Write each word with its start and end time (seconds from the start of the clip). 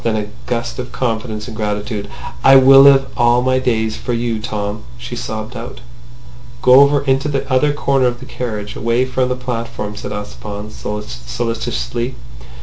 Then 0.03 0.15
in 0.15 0.23
a 0.25 0.29
gust 0.47 0.79
of 0.79 0.91
confidence 0.91 1.47
and 1.47 1.55
gratitude, 1.55 2.09
"I 2.43 2.55
will 2.55 2.81
live 2.81 3.05
all 3.15 3.43
my 3.43 3.59
days 3.59 3.97
for 3.97 4.13
you, 4.13 4.39
Tom!" 4.39 4.81
she 4.97 5.15
sobbed 5.15 5.55
out. 5.55 5.79
"Go 6.63 6.79
over 6.79 7.03
into 7.03 7.27
the 7.27 7.47
other 7.53 7.71
corner 7.71 8.07
of 8.07 8.19
the 8.19 8.25
carriage, 8.25 8.75
away 8.75 9.05
from 9.05 9.29
the 9.29 9.35
platform," 9.35 9.95
said 9.95 10.11
Ossipon 10.11 10.71
solicitously. 10.71 12.15